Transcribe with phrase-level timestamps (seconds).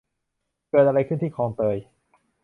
[0.69, 1.77] เกิดอะไรขึ้นที่คลองเตย?